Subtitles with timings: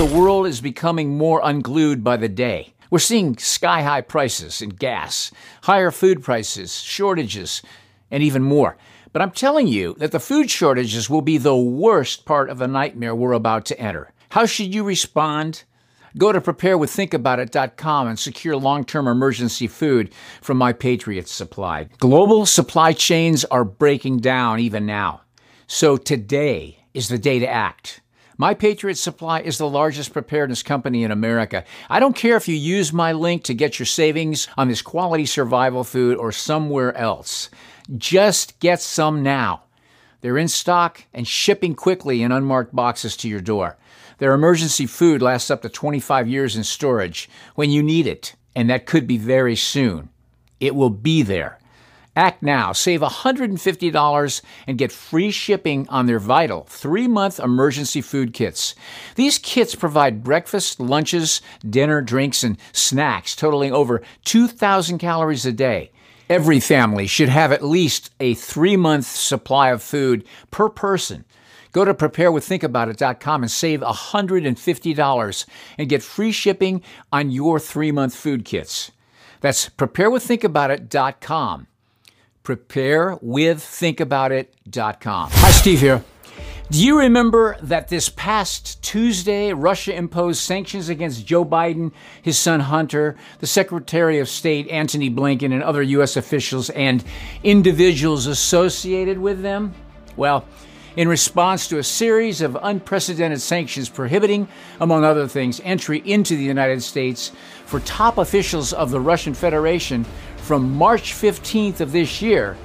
[0.00, 2.72] the world is becoming more unglued by the day.
[2.90, 5.30] We're seeing sky high prices in gas,
[5.64, 7.60] higher food prices, shortages,
[8.10, 8.78] and even more.
[9.12, 12.66] But I'm telling you that the food shortages will be the worst part of the
[12.66, 14.10] nightmare we're about to enter.
[14.30, 15.64] How should you respond?
[16.16, 21.90] Go to preparewiththinkaboutit.com and secure long-term emergency food from My Patriot Supply.
[21.98, 25.20] Global supply chains are breaking down even now.
[25.66, 28.00] So today is the day to act.
[28.40, 31.62] My Patriot Supply is the largest preparedness company in America.
[31.90, 35.26] I don't care if you use my link to get your savings on this quality
[35.26, 37.50] survival food or somewhere else.
[37.98, 39.64] Just get some now.
[40.22, 43.76] They're in stock and shipping quickly in unmarked boxes to your door.
[44.16, 48.70] Their emergency food lasts up to 25 years in storage when you need it, and
[48.70, 50.08] that could be very soon.
[50.60, 51.59] It will be there.
[52.16, 52.72] Act now.
[52.72, 58.74] Save $150 and get free shipping on their vital three month emergency food kits.
[59.14, 65.92] These kits provide breakfast, lunches, dinner, drinks, and snacks totaling over 2,000 calories a day.
[66.28, 71.24] Every family should have at least a three month supply of food per person.
[71.72, 75.46] Go to preparewiththinkaboutit.com and save $150
[75.78, 78.90] and get free shipping on your three month food kits.
[79.40, 81.66] That's preparewiththinkaboutit.com.
[82.44, 85.30] Preparewiththinkaboutit.com.
[85.32, 86.04] Hi, Steve here.
[86.70, 91.90] Do you remember that this past Tuesday, Russia imposed sanctions against Joe Biden,
[92.22, 96.16] his son Hunter, the Secretary of State Antony Blinken, and other U.S.
[96.16, 97.02] officials and
[97.42, 99.74] individuals associated with them?
[100.16, 100.44] Well,
[100.96, 104.48] in response to a series of unprecedented sanctions prohibiting,
[104.80, 107.32] among other things, entry into the United States
[107.66, 110.04] for top officials of the Russian Federation
[110.38, 112.56] from March 15th of this year,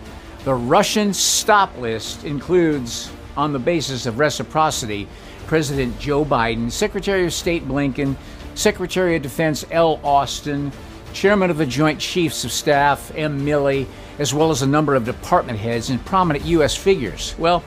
[0.43, 5.07] the Russian stop list includes on the basis of reciprocity,
[5.45, 8.15] President Joe Biden, Secretary of State Blinken,
[8.55, 9.99] Secretary of Defense L.
[10.03, 10.71] Austin,
[11.13, 13.45] Chairman of the Joint Chiefs of Staff M.
[13.45, 13.85] Milley,
[14.17, 16.75] as well as a number of department heads and prominent U.S.
[16.75, 17.35] figures.
[17.37, 17.63] Well,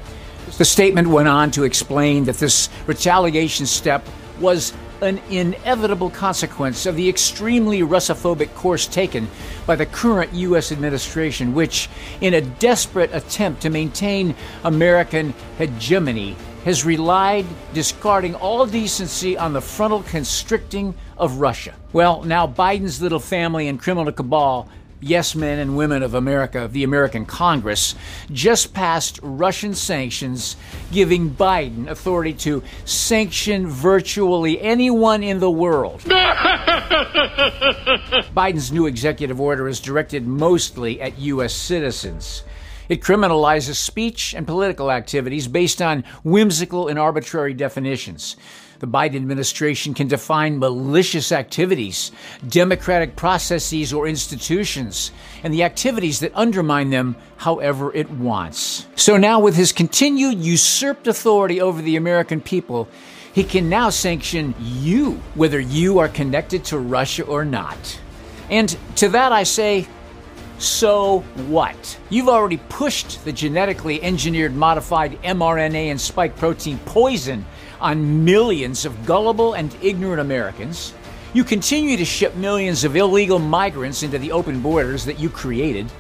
[0.57, 4.07] the statement went on to explain that this retaliation step
[4.41, 9.29] was an inevitable consequence of the extremely Russophobic course taken
[9.67, 10.73] by the current U.S.
[10.73, 11.89] administration, which,
[12.21, 19.61] in a desperate attempt to maintain American hegemony, has relied, discarding all decency, on the
[19.61, 21.75] frontal constricting of Russia.
[21.93, 24.69] Well, now Biden's little family and criminal cabal
[25.01, 27.95] yes men and women of America, of the American Congress,
[28.31, 30.57] just passed Russian sanctions,
[30.93, 36.01] giving Biden authority to sanction virtually anyone in the world.
[38.35, 41.55] Biden's new executive order is directed mostly at U.S.
[41.55, 42.45] citizens.
[42.89, 48.37] It criminalizes speech and political activities based on whimsical and arbitrary definitions.
[48.81, 52.13] The Biden administration can define malicious activities,
[52.47, 55.11] democratic processes, or institutions,
[55.43, 58.87] and the activities that undermine them however it wants.
[58.95, 62.89] So now, with his continued usurped authority over the American people,
[63.33, 68.01] he can now sanction you, whether you are connected to Russia or not.
[68.49, 69.89] And to that I say,
[70.59, 71.99] so what?
[72.11, 77.45] You've already pushed the genetically engineered modified mRNA and spike protein poison
[77.81, 80.95] on millions of gullible and ignorant Americans.
[81.35, 85.91] You continue to ship millions of illegal migrants into the open borders that you created.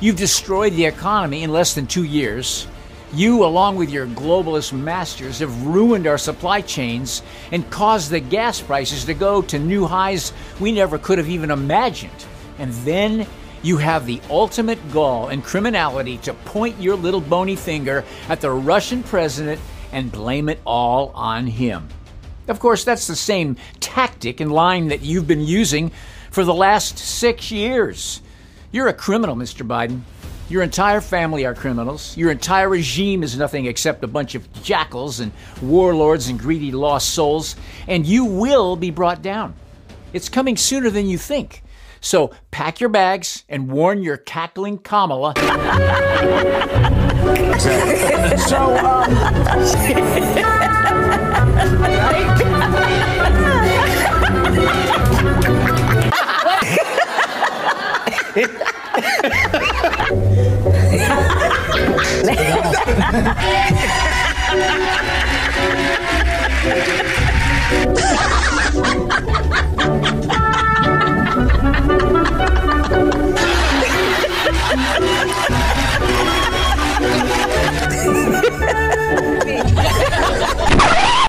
[0.00, 2.66] You've destroyed the economy in less than two years.
[3.12, 8.60] You, along with your globalist masters, have ruined our supply chains and caused the gas
[8.60, 12.24] prices to go to new highs we never could have even imagined.
[12.58, 13.26] And then
[13.62, 18.50] you have the ultimate gall and criminality to point your little bony finger at the
[18.50, 19.60] Russian president
[19.92, 21.88] and blame it all on him.
[22.48, 25.92] Of course, that's the same tactic and line that you've been using
[26.30, 28.22] for the last six years.
[28.72, 29.66] You're a criminal, Mr.
[29.66, 30.00] Biden.
[30.48, 32.16] Your entire family are criminals.
[32.16, 35.30] Your entire regime is nothing except a bunch of jackals and
[35.62, 37.54] warlords and greedy lost souls,
[37.86, 39.54] and you will be brought down.
[40.12, 41.62] It's coming sooner than you think.
[42.00, 45.34] So pack your bags and warn your cackling Kamala.
[48.50, 49.00] So, um...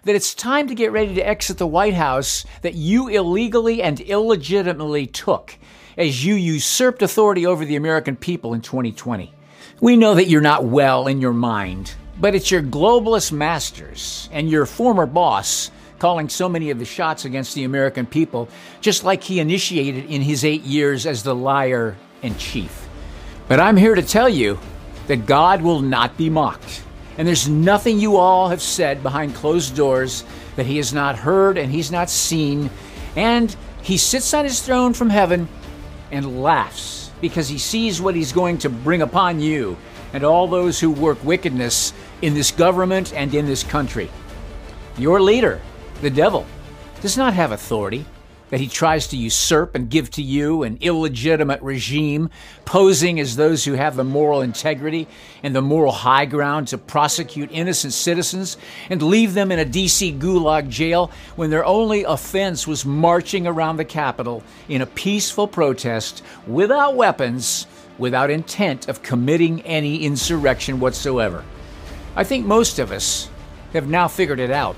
[0.03, 4.00] that it's time to get ready to exit the White House that you illegally and
[4.00, 5.56] illegitimately took
[5.98, 9.33] as you usurped authority over the American people in 2020.
[9.80, 14.50] We know that you're not well in your mind, but it's your globalist masters and
[14.50, 18.50] your former boss calling so many of the shots against the American people,
[18.80, 22.88] just like he initiated in his eight years as the liar in chief.
[23.48, 24.57] But I'm here to tell you
[25.06, 26.83] that God will not be mocked.
[27.21, 30.23] And there's nothing you all have said behind closed doors
[30.56, 32.71] that he has not heard and he's not seen.
[33.15, 35.47] And he sits on his throne from heaven
[36.09, 39.77] and laughs because he sees what he's going to bring upon you
[40.13, 44.09] and all those who work wickedness in this government and in this country.
[44.97, 45.62] Your leader,
[46.01, 46.47] the devil,
[47.01, 48.03] does not have authority
[48.51, 52.30] that he tries to usurp and give to you an illegitimate regime,
[52.65, 55.07] posing as those who have the moral integrity
[55.42, 58.57] and the moral high ground to prosecute innocent citizens
[58.89, 63.77] and leave them in a DC gulag jail when their only offense was marching around
[63.77, 67.65] the Capitol in a peaceful protest without weapons,
[67.98, 71.44] without intent of committing any insurrection whatsoever.
[72.18, 73.30] I think most of us
[73.71, 74.75] have now figured it out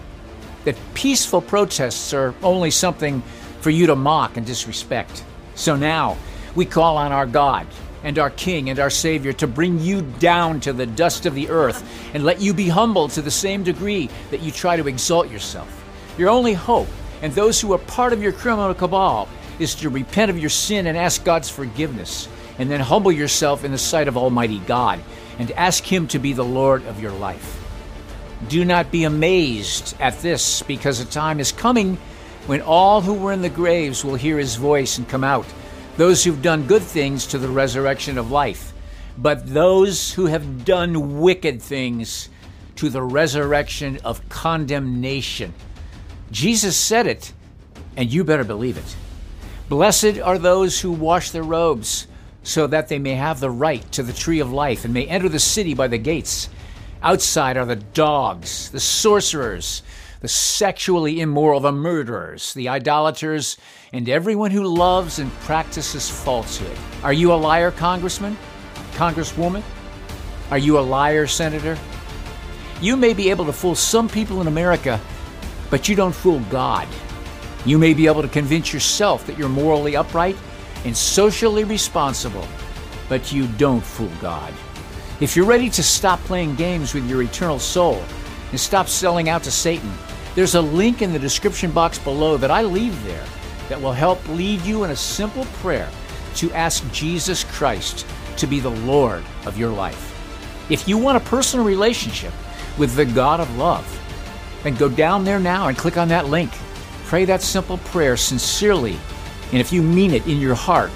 [0.66, 3.24] that peaceful protests are only something
[3.64, 5.24] for you to mock and disrespect.
[5.56, 6.18] So now
[6.54, 7.66] we call on our God
[8.04, 11.50] and our King and our Savior to bring you down to the dust of the
[11.50, 11.82] earth
[12.14, 15.80] and let you be humbled to the same degree that you try to exalt yourself.
[16.18, 16.90] Your only hope,
[17.22, 19.30] and those who are part of your criminal cabal,
[19.60, 22.28] is to repent of your sin and ask God's forgiveness,
[22.60, 25.00] and then humble yourself in the sight of Almighty God
[25.40, 27.62] and ask Him to be the Lord of your life.
[28.50, 31.98] Do not be amazed at this, because a time is coming
[32.48, 35.46] when all who were in the graves will hear his voice and come out,
[35.98, 38.74] those who've done good things to the resurrection of life,
[39.18, 42.30] but those who have done wicked things
[42.76, 45.54] to the resurrection of condemnation.
[46.32, 47.32] Jesus said it,
[47.96, 48.96] and you better believe it.
[49.70, 52.08] Blessed are those who wash their robes,
[52.42, 55.30] so that they may have the right to the tree of life and may enter
[55.30, 56.50] the city by the gates.
[57.02, 59.84] Outside are the dogs, the sorcerers,
[60.24, 63.58] the sexually immoral, the murderers, the idolaters,
[63.92, 66.78] and everyone who loves and practices falsehood.
[67.04, 68.38] Are you a liar, Congressman?
[68.94, 69.62] Congresswoman?
[70.50, 71.78] Are you a liar, Senator?
[72.80, 74.98] You may be able to fool some people in America,
[75.70, 76.88] but you don't fool God.
[77.66, 80.38] You may be able to convince yourself that you're morally upright
[80.86, 82.48] and socially responsible,
[83.10, 84.54] but you don't fool God.
[85.20, 88.02] If you're ready to stop playing games with your eternal soul
[88.52, 89.92] and stop selling out to Satan,
[90.36, 93.24] there's a link in the description box below that I leave there
[93.70, 95.88] that will help lead you in a simple prayer
[96.36, 98.08] to ask Jesus Christ
[98.38, 100.10] to be the Lord of your life.
[100.72, 102.34] If you want a personal relationship
[102.80, 103.88] with the God of love,
[104.64, 106.52] then go down there now and click on that link.
[107.06, 108.98] Pray that simple prayer sincerely,
[109.52, 110.92] and if you mean it in your heart,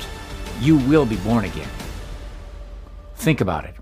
[0.61, 1.69] you will be born again.
[3.17, 3.75] Think about it.